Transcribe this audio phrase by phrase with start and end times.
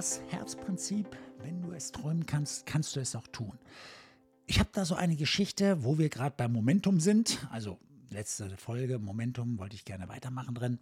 [0.00, 3.58] Das Herzprinzip, wenn du es träumen kannst, kannst du es auch tun.
[4.46, 7.46] Ich habe da so eine Geschichte, wo wir gerade beim Momentum sind.
[7.50, 10.78] Also letzte Folge, Momentum, wollte ich gerne weitermachen drin.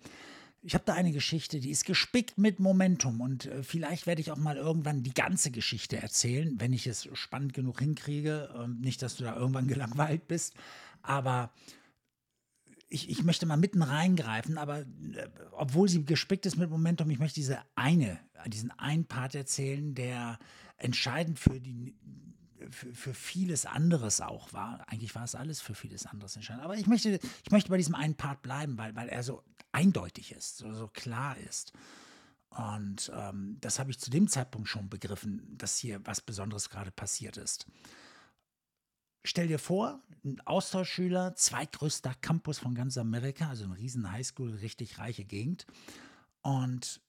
[0.63, 4.31] Ich habe da eine Geschichte, die ist gespickt mit Momentum und äh, vielleicht werde ich
[4.31, 8.55] auch mal irgendwann die ganze Geschichte erzählen, wenn ich es spannend genug hinkriege.
[8.57, 10.55] Ähm, nicht, dass du da irgendwann gelangweilt bist,
[11.03, 11.51] aber
[12.89, 14.87] ich, ich möchte mal mitten reingreifen, aber äh,
[15.53, 20.39] obwohl sie gespickt ist mit Momentum, ich möchte diese eine, diesen einen Part erzählen, der
[20.77, 21.95] entscheidend für die
[22.71, 24.85] für, für, vieles anderes auch war.
[24.89, 26.65] Eigentlich war es alles für vieles anderes entscheidend.
[26.65, 29.43] Aber ich möchte, ich möchte bei diesem einen Part bleiben, weil, weil er so
[29.73, 31.73] eindeutig ist, so, so klar ist.
[32.51, 36.91] Und ähm, das habe ich zu dem Zeitpunkt schon begriffen, dass hier was Besonderes gerade
[36.91, 37.67] passiert ist.
[39.29, 44.97] Stell dir vor, ein Austauschschüler, zweitgrößter Campus von ganz Amerika, also eine riesen Highschool, richtig
[44.97, 45.67] reiche Gegend.
[46.41, 47.03] Und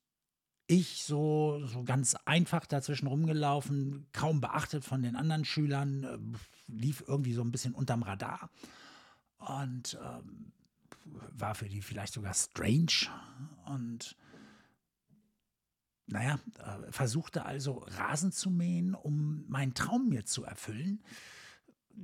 [0.67, 6.17] ich so, so ganz einfach dazwischen rumgelaufen, kaum beachtet von den anderen Schülern, äh,
[6.67, 8.49] lief irgendwie so ein bisschen unterm Radar.
[9.37, 10.51] Und ähm,
[11.05, 13.07] war für die vielleicht sogar strange.
[13.63, 14.17] Und
[16.07, 21.01] naja, äh, versuchte also Rasen zu mähen, um meinen Traum mir zu erfüllen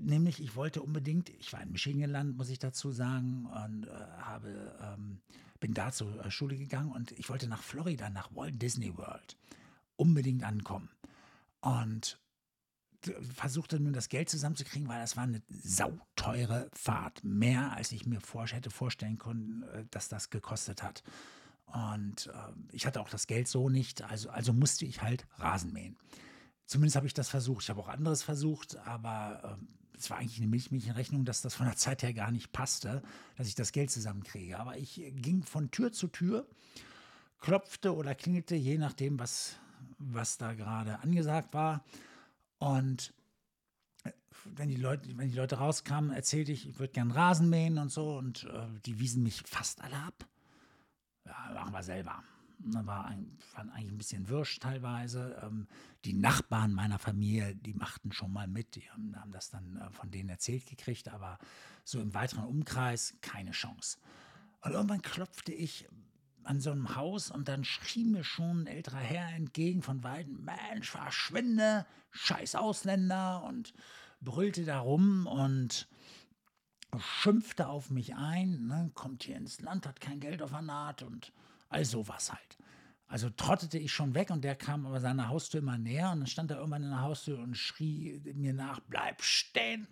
[0.01, 3.91] nämlich ich wollte unbedingt, ich war in Michigan gelandet, muss ich dazu sagen, und äh,
[4.21, 5.21] habe, ähm,
[5.59, 9.37] bin da zur äh, Schule gegangen und ich wollte nach Florida, nach Walt Disney World,
[9.95, 10.89] unbedingt ankommen.
[11.61, 12.19] Und
[13.35, 17.23] versuchte nun das Geld zusammenzukriegen, weil das war eine sauteure Fahrt.
[17.23, 21.03] Mehr, als ich mir vor, hätte vorstellen können, äh, dass das gekostet hat.
[21.65, 22.31] Und äh,
[22.71, 25.97] ich hatte auch das Geld so nicht, also, also musste ich halt Rasen mähen.
[26.65, 27.63] Zumindest habe ich das versucht.
[27.63, 31.65] Ich habe auch anderes versucht, aber ähm, es war eigentlich eine Milchmädchenrechnung, dass das von
[31.65, 33.01] der Zeit her gar nicht passte,
[33.37, 34.59] dass ich das Geld zusammenkriege.
[34.59, 36.47] Aber ich ging von Tür zu Tür,
[37.39, 39.57] klopfte oder klingelte, je nachdem, was,
[39.97, 41.83] was da gerade angesagt war.
[42.57, 43.13] Und
[44.03, 44.11] äh,
[44.43, 47.91] wenn die, Leute, wenn die Leute rauskamen, erzählte ich, ich würde gern Rasen mähen und
[47.91, 48.17] so.
[48.17, 50.27] Und äh, die wiesen mich fast alle ab.
[51.25, 52.23] Ja, machen wir selber.
[52.59, 55.39] War ein, fand eigentlich ein bisschen Wirsch teilweise.
[55.43, 55.67] Ähm,
[56.03, 59.89] die Nachbarn meiner Familie, die machten schon mal mit, die haben, haben das dann äh,
[59.91, 61.37] von denen erzählt gekriegt, aber
[61.83, 63.97] so im weiteren Umkreis keine Chance.
[64.61, 65.87] Und irgendwann klopfte ich
[66.43, 70.43] an so einem Haus und dann schrie mir schon ein älterer Herr entgegen von Weitem,
[70.45, 73.73] Mensch, verschwinde, scheiß Ausländer und
[74.21, 75.87] brüllte da rum und
[76.99, 81.03] schimpfte auf mich ein, ne, kommt hier ins Land, hat kein Geld auf der Naht
[81.03, 81.33] und
[81.69, 82.57] all sowas halt.
[83.07, 86.27] Also trottete ich schon weg und der kam aber seiner Haustür immer näher und dann
[86.27, 89.87] stand er irgendwann in der Haustür und schrie mir nach, bleib stehen.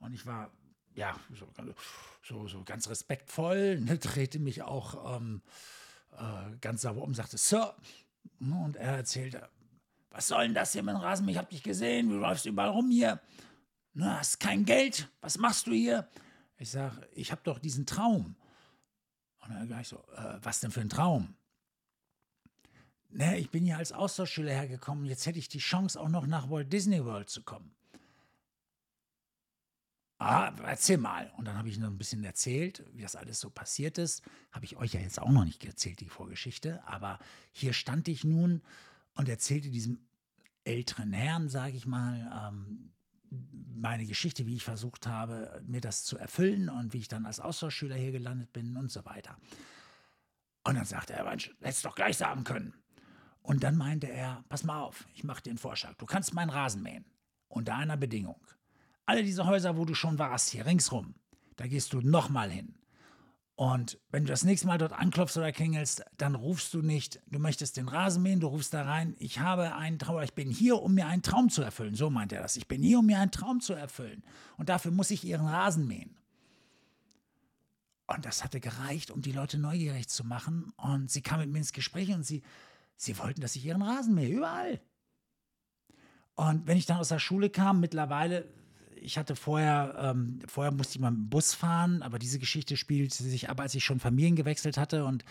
[0.00, 0.50] Und ich war,
[0.94, 1.46] ja, so,
[2.22, 5.42] so, so ganz respektvoll, ne, drehte mich auch ähm,
[6.12, 7.74] äh, ganz sauber um, sagte, Sir.
[8.38, 9.48] Ne, und er erzählte,
[10.10, 11.28] was soll denn das hier mit dem Rasen?
[11.28, 13.20] Ich hab dich gesehen, du läufst überall rum hier.
[13.92, 16.08] Du ne, hast kein Geld, was machst du hier?
[16.56, 18.36] Ich sage, ich habe doch diesen Traum.
[19.44, 21.34] Und dann gleich so, äh, was denn für ein Traum?
[23.10, 26.50] Ne, ich bin ja als Austauschschüler hergekommen, jetzt hätte ich die Chance, auch noch nach
[26.50, 27.74] Walt Disney World zu kommen.
[30.18, 31.30] Ah, erzähl mal.
[31.36, 34.22] Und dann habe ich noch ein bisschen erzählt, wie das alles so passiert ist.
[34.52, 36.82] Habe ich euch ja jetzt auch noch nicht erzählt, die Vorgeschichte.
[36.86, 37.18] Aber
[37.52, 38.62] hier stand ich nun
[39.14, 39.98] und erzählte diesem
[40.64, 42.93] älteren Herrn, sage ich mal, ähm,
[43.74, 47.40] meine Geschichte, wie ich versucht habe, mir das zu erfüllen und wie ich dann als
[47.40, 49.36] Austauschschüler hier gelandet bin und so weiter.
[50.64, 52.74] Und dann sagte er, Mensch, hättest doch gleich sagen können.
[53.42, 55.94] Und dann meinte er, pass mal auf, ich mache dir einen Vorschlag.
[55.96, 57.04] Du kannst meinen Rasen mähen.
[57.48, 58.40] Unter einer Bedingung.
[59.04, 61.14] Alle diese Häuser, wo du schon warst, hier ringsrum,
[61.56, 62.74] da gehst du nochmal hin.
[63.56, 67.38] Und wenn du das nächste Mal dort anklopfst oder klingelst, dann rufst du nicht, du
[67.38, 70.82] möchtest den Rasen mähen, du rufst da rein, ich habe einen Traum, ich bin hier,
[70.82, 71.94] um mir einen Traum zu erfüllen.
[71.94, 72.56] So meint er das.
[72.56, 74.24] Ich bin hier, um mir einen Traum zu erfüllen.
[74.56, 76.16] Und dafür muss ich ihren Rasen mähen.
[78.06, 80.72] Und das hatte gereicht, um die Leute neugierig zu machen.
[80.76, 82.42] Und sie kamen mit mir ins Gespräch und sie,
[82.96, 84.80] sie wollten, dass ich ihren Rasen mähe, überall.
[86.34, 88.52] Und wenn ich dann aus der Schule kam, mittlerweile
[89.04, 92.76] ich hatte vorher, ähm, vorher musste ich mal mit dem Bus fahren, aber diese Geschichte
[92.76, 95.24] spielte sich ab, als ich schon Familien gewechselt hatte und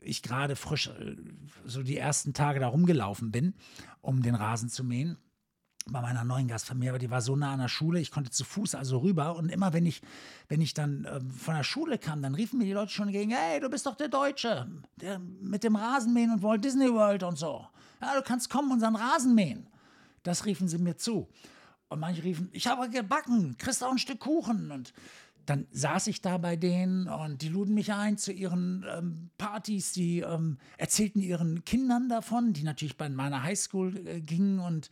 [0.00, 1.16] ich gerade frisch äh,
[1.64, 3.54] so die ersten Tage da rumgelaufen bin,
[4.00, 5.16] um den Rasen zu mähen
[5.86, 8.44] bei meiner neuen Gastfamilie, aber die war so nah an der Schule, ich konnte zu
[8.44, 10.00] Fuß also rüber und immer wenn ich,
[10.48, 13.32] wenn ich dann äh, von der Schule kam, dann riefen mir die Leute schon entgegen,
[13.32, 17.36] hey, du bist doch der Deutsche, der mit dem Rasenmähen und Walt Disney World und
[17.36, 17.66] so.
[18.00, 19.66] Ja, du kannst kommen, unseren Rasen mähen.
[20.22, 21.28] Das riefen sie mir zu.
[21.92, 24.70] Und manche riefen, ich habe gebacken, kriegst auch ein Stück Kuchen.
[24.70, 24.92] Und
[25.46, 29.92] dann saß ich da bei denen und die luden mich ein zu ihren ähm, Partys.
[29.92, 34.90] Die ähm, erzählten ihren Kindern davon, die natürlich bei meiner Highschool äh, gingen und,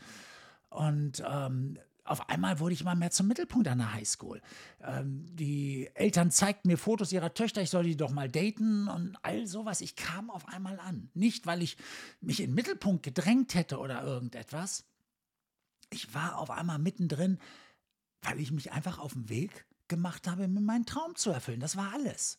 [0.68, 4.42] und ähm, auf einmal wurde ich immer mehr zum Mittelpunkt an der Highschool.
[4.82, 9.16] Ähm, die Eltern zeigten mir Fotos ihrer Töchter, ich soll die doch mal daten und
[9.22, 9.80] all sowas.
[9.80, 11.10] Ich kam auf einmal an.
[11.14, 11.76] Nicht, weil ich
[12.20, 14.84] mich in den Mittelpunkt gedrängt hätte oder irgendetwas.
[15.90, 17.38] Ich war auf einmal mittendrin,
[18.22, 21.60] weil ich mich einfach auf den Weg gemacht habe, mir meinen Traum zu erfüllen.
[21.60, 22.38] Das war alles.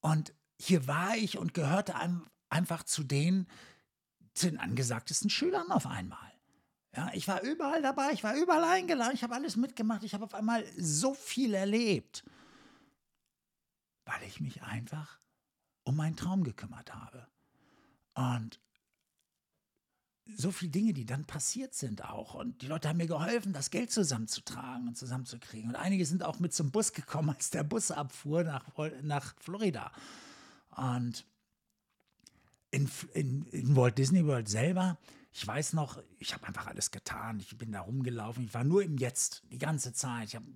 [0.00, 1.94] Und hier war ich und gehörte
[2.50, 3.46] einfach zu den,
[4.34, 6.32] zu den angesagtesten Schülern auf einmal.
[6.96, 10.24] Ja, ich war überall dabei, ich war überall eingeladen, ich habe alles mitgemacht, ich habe
[10.24, 12.24] auf einmal so viel erlebt,
[14.04, 15.20] weil ich mich einfach
[15.84, 17.28] um meinen Traum gekümmert habe.
[18.14, 18.58] Und
[20.36, 22.34] so viele Dinge, die dann passiert sind auch.
[22.34, 25.70] Und die Leute haben mir geholfen, das Geld zusammenzutragen und zusammenzukriegen.
[25.70, 28.64] Und einige sind auch mit zum Bus gekommen, als der Bus abfuhr nach,
[29.02, 29.90] nach Florida.
[30.76, 31.24] Und
[32.70, 34.98] in, in, in Walt Disney World selber,
[35.32, 37.38] ich weiß noch, ich habe einfach alles getan.
[37.40, 38.44] Ich bin da rumgelaufen.
[38.44, 40.28] Ich war nur im Jetzt die ganze Zeit.
[40.28, 40.46] Ich habe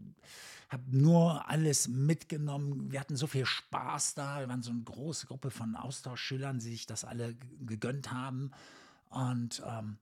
[0.71, 2.91] hab nur alles mitgenommen.
[2.91, 4.41] Wir hatten so viel Spaß da.
[4.41, 8.51] Wir waren so eine große Gruppe von Austauschschülern, die sich das alle gegönnt haben.
[9.13, 9.99] Und ähm,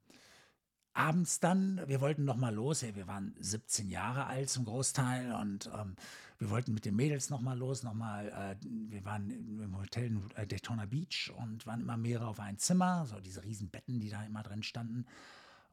[0.93, 2.83] abends dann, wir wollten noch mal los.
[2.83, 5.97] wir waren 17 Jahre alt zum Großteil und ähm,
[6.39, 7.83] wir wollten mit den Mädels noch mal los.
[7.83, 12.29] Noch mal, äh, wir waren im Hotel in äh, Daytona Beach und waren immer mehrere
[12.29, 15.07] auf ein Zimmer, so diese riesen Betten, die da immer drin standen.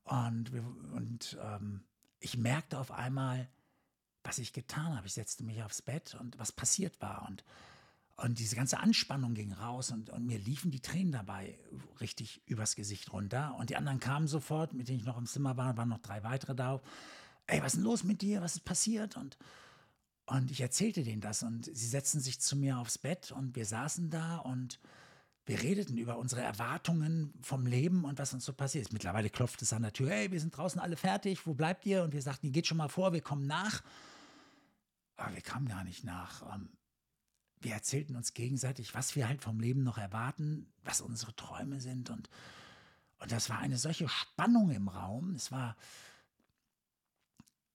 [0.03, 0.63] Und, wir,
[0.93, 1.81] und ähm,
[2.19, 3.47] ich merkte auf einmal,
[4.23, 5.07] was ich getan habe.
[5.07, 7.25] Ich setzte mich aufs Bett und was passiert war.
[7.27, 7.43] Und
[8.19, 11.59] und diese ganze Anspannung ging raus und, und, mir liefen die Tränen dabei
[11.99, 13.55] richtig übers Gesicht runter.
[13.59, 16.23] Und die anderen kamen sofort, mit denen ich noch im Zimmer war, waren noch drei
[16.23, 16.81] weitere da.
[17.45, 18.41] Ey, was ist denn los mit dir?
[18.41, 19.17] Was ist passiert?
[19.17, 19.37] Und,
[20.25, 23.67] und ich erzählte denen das und sie setzten sich zu mir aufs Bett und wir
[23.67, 24.79] saßen da und
[25.45, 28.93] wir redeten über unsere Erwartungen vom Leben und was uns so passiert ist.
[28.93, 32.03] Mittlerweile klopft es an der Tür, hey, wir sind draußen alle fertig, wo bleibt ihr?
[32.03, 33.83] Und wir sagten, ihr geht schon mal vor, wir kommen nach.
[35.17, 36.41] Aber wir kamen gar nicht nach.
[37.57, 41.81] Ähm, wir erzählten uns gegenseitig, was wir halt vom Leben noch erwarten, was unsere Träume
[41.81, 42.09] sind.
[42.09, 42.29] Und,
[43.19, 45.35] und das war eine solche Spannung im Raum.
[45.35, 45.75] Es war,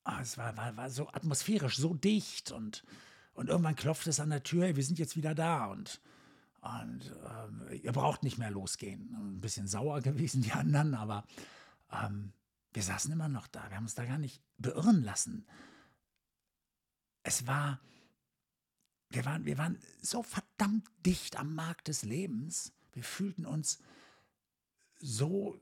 [0.04, 2.52] oh, es war, war, war so atmosphärisch, so dicht.
[2.52, 2.84] Und,
[3.34, 5.66] und irgendwann klopfte es an der Tür, wir sind jetzt wieder da.
[5.66, 6.00] Und,
[6.60, 7.12] und
[7.70, 9.14] äh, ihr braucht nicht mehr losgehen.
[9.14, 11.24] Ein bisschen sauer gewesen, die anderen, aber
[11.90, 12.32] ähm,
[12.72, 13.68] wir saßen immer noch da.
[13.68, 15.46] Wir haben uns da gar nicht beirren lassen.
[17.24, 17.80] Es war
[19.14, 22.72] wir waren, wir waren so verdammt dicht am Markt des Lebens.
[22.92, 23.80] Wir fühlten uns
[24.98, 25.60] so,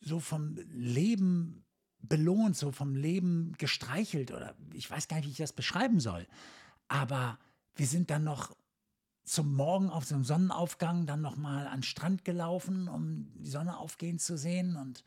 [0.00, 1.64] so vom Leben
[2.02, 6.26] belohnt, so vom Leben gestreichelt oder ich weiß gar nicht, wie ich das beschreiben soll.
[6.88, 7.38] Aber
[7.76, 8.56] wir sind dann noch
[9.24, 13.50] zum Morgen auf so einem Sonnenaufgang dann noch mal an den Strand gelaufen, um die
[13.50, 15.04] Sonne aufgehen zu sehen und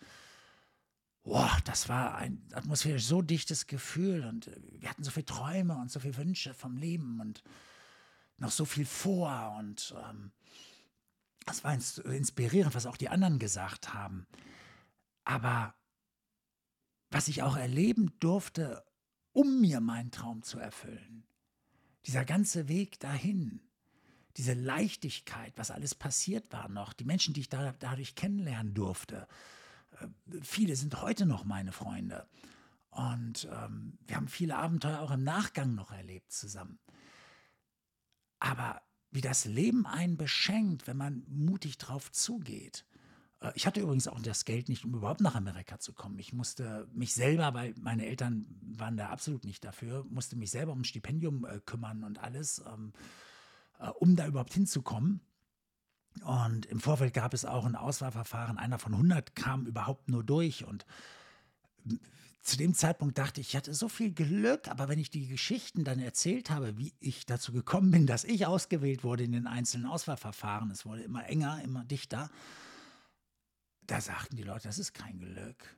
[1.23, 5.77] Boah, das war ein atmosphärisch so dichtes Gefühl und äh, wir hatten so viele Träume
[5.77, 7.43] und so viele Wünsche vom Leben und
[8.37, 10.31] noch so viel vor und ähm,
[11.45, 14.27] das war inspirierend, was auch die anderen gesagt haben.
[15.25, 15.75] Aber
[17.09, 18.83] was ich auch erleben durfte,
[19.33, 21.25] um mir meinen Traum zu erfüllen,
[22.05, 23.61] dieser ganze Weg dahin,
[24.37, 29.27] diese Leichtigkeit, was alles passiert war noch, die Menschen, die ich da, dadurch kennenlernen durfte,
[30.41, 32.27] viele sind heute noch meine Freunde.
[32.89, 36.79] Und ähm, wir haben viele Abenteuer auch im Nachgang noch erlebt zusammen.
[38.39, 38.81] Aber
[39.13, 42.85] wie das Leben einen beschenkt, wenn man mutig drauf zugeht.
[43.39, 46.19] Äh, ich hatte übrigens auch das Geld nicht, um überhaupt nach Amerika zu kommen.
[46.19, 50.71] Ich musste mich selber, weil meine Eltern waren da absolut nicht dafür, musste mich selber
[50.71, 52.93] um ein Stipendium äh, kümmern und alles, ähm,
[53.79, 55.21] äh, um da überhaupt hinzukommen.
[56.33, 58.57] Und im Vorfeld gab es auch ein Auswahlverfahren.
[58.57, 60.65] Einer von 100 kam überhaupt nur durch.
[60.65, 60.83] Und
[62.41, 65.83] zu dem Zeitpunkt dachte ich, ich hatte so viel Glück, aber wenn ich die Geschichten
[65.83, 69.85] dann erzählt habe, wie ich dazu gekommen bin, dass ich ausgewählt wurde in den einzelnen
[69.85, 72.31] Auswahlverfahren, es wurde immer enger, immer dichter,
[73.85, 75.77] da sagten die Leute, das ist kein Glück.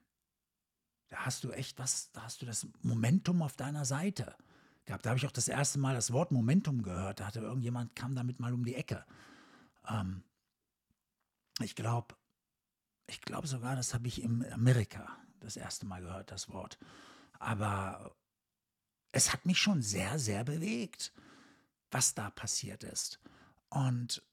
[1.10, 4.34] Da hast du echt was, da hast du das Momentum auf deiner Seite
[4.86, 5.06] gehabt.
[5.06, 7.20] Da habe ich auch das erste Mal das Wort Momentum gehört.
[7.20, 9.04] Da hatte irgendjemand, kam damit mal um die Ecke.
[9.90, 10.24] Ähm,
[11.60, 12.16] ich glaube,
[13.08, 16.78] ich glaube sogar, das habe ich in Amerika das erste Mal gehört, das Wort.
[17.40, 18.16] Aber
[19.12, 21.14] es hat mich schon sehr, sehr bewegt,
[21.92, 23.20] was da passiert ist.
[23.70, 24.24] Und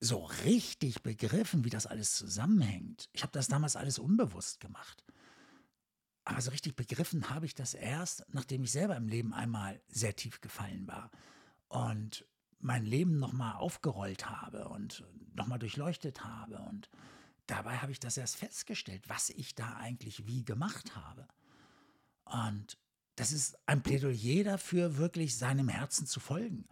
[0.00, 3.08] so richtig begriffen, wie das alles zusammenhängt.
[3.12, 5.04] Ich habe das damals alles unbewusst gemacht.
[6.24, 10.16] Aber so richtig begriffen habe ich das erst, nachdem ich selber im Leben einmal sehr
[10.16, 11.10] tief gefallen war
[11.68, 12.26] und
[12.64, 15.04] mein Leben nochmal aufgerollt habe und
[15.34, 16.58] nochmal durchleuchtet habe.
[16.60, 16.88] Und
[17.46, 21.28] dabei habe ich das erst festgestellt, was ich da eigentlich wie gemacht habe.
[22.24, 22.78] Und
[23.16, 26.66] das ist ein Plädoyer dafür, wirklich seinem Herzen zu folgen.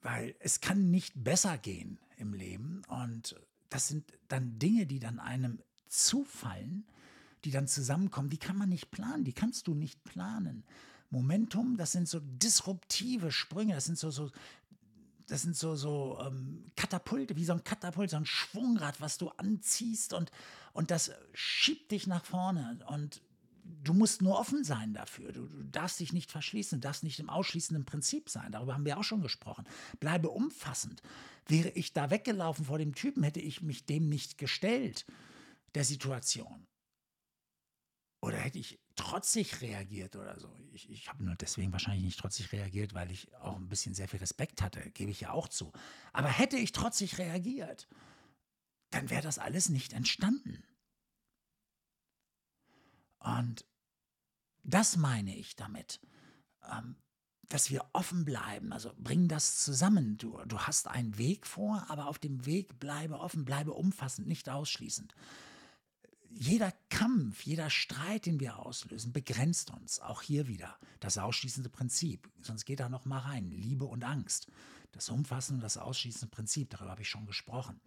[0.00, 2.82] Weil es kann nicht besser gehen im Leben.
[2.88, 3.36] Und
[3.70, 6.84] das sind dann Dinge, die dann einem zufallen,
[7.44, 10.64] die dann zusammenkommen, die kann man nicht planen, die kannst du nicht planen.
[11.10, 14.30] Momentum, das sind so disruptive Sprünge, das sind so, so
[15.28, 19.28] das sind so, so ähm, Katapulte, wie so ein Katapult, so ein Schwungrad, was du
[19.30, 20.30] anziehst und,
[20.72, 22.78] und das schiebt dich nach vorne.
[22.86, 23.20] Und
[23.84, 25.32] du musst nur offen sein dafür.
[25.32, 28.52] Du, du, darfst dich nicht verschließen, du darfst nicht im ausschließenden Prinzip sein.
[28.52, 29.66] Darüber haben wir auch schon gesprochen.
[30.00, 31.02] Bleibe umfassend.
[31.46, 35.04] Wäre ich da weggelaufen vor dem Typen, hätte ich mich dem nicht gestellt,
[35.74, 36.66] der Situation.
[38.20, 40.52] Oder hätte ich trotzig reagiert oder so.
[40.72, 44.08] Ich, ich habe nur deswegen wahrscheinlich nicht trotzig reagiert, weil ich auch ein bisschen sehr
[44.08, 45.72] viel Respekt hatte, gebe ich ja auch zu.
[46.12, 47.88] Aber hätte ich trotzig reagiert,
[48.90, 50.64] dann wäre das alles nicht entstanden.
[53.20, 53.64] Und
[54.64, 56.00] das meine ich damit,
[56.70, 56.96] ähm,
[57.48, 58.72] dass wir offen bleiben.
[58.72, 60.18] Also bring das zusammen.
[60.18, 64.48] Du, du hast einen Weg vor, aber auf dem Weg bleibe offen, bleibe umfassend, nicht
[64.48, 65.14] ausschließend
[66.30, 70.00] jeder Kampf, jeder Streit, den wir auslösen, begrenzt uns.
[70.00, 72.28] Auch hier wieder das ausschließende Prinzip.
[72.42, 73.50] Sonst geht da noch mal rein.
[73.50, 74.48] Liebe und Angst.
[74.92, 77.80] Das umfassende und das ausschließende Prinzip, darüber habe ich schon gesprochen.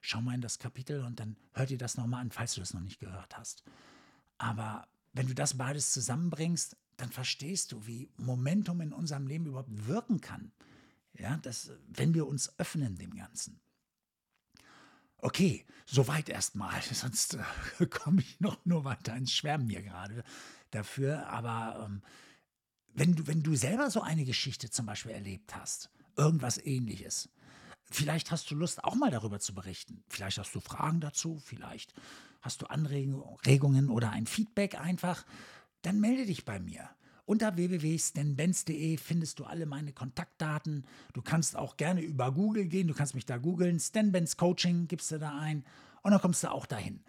[0.00, 2.74] Schau mal in das Kapitel und dann hör dir das nochmal an, falls du das
[2.74, 3.64] noch nicht gehört hast.
[4.38, 9.86] Aber wenn du das beides zusammenbringst, dann verstehst du, wie Momentum in unserem Leben überhaupt
[9.86, 10.52] wirken kann.
[11.18, 13.58] Ja, dass, wenn wir uns öffnen dem Ganzen.
[15.18, 17.38] Okay, soweit erstmal, sonst
[17.80, 20.24] äh, komme ich noch nur weiter ins Schwärmen hier gerade
[20.70, 21.28] dafür.
[21.28, 22.02] Aber ähm,
[22.94, 27.28] wenn, du, wenn du selber so eine Geschichte zum Beispiel erlebt hast, irgendwas ähnliches,
[27.90, 30.02] vielleicht hast du Lust, auch mal darüber zu berichten.
[30.08, 31.94] Vielleicht hast du Fragen dazu, vielleicht
[32.40, 35.24] hast du Anregungen oder ein Feedback einfach,
[35.82, 36.88] dann melde dich bei mir.
[37.26, 40.86] Unter www.stanbenz.de findest du alle meine Kontaktdaten.
[41.12, 43.80] Du kannst auch gerne über Google gehen, du kannst mich da googeln.
[43.80, 45.64] Stan Benz Coaching gibst du da ein
[46.02, 47.00] und dann kommst du auch dahin.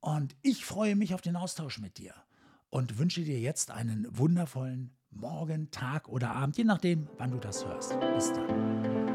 [0.00, 2.14] Und ich freue mich auf den Austausch mit dir
[2.68, 7.64] und wünsche dir jetzt einen wundervollen Morgen, Tag oder Abend, je nachdem, wann du das
[7.64, 7.98] hörst.
[8.14, 9.09] Bis dann.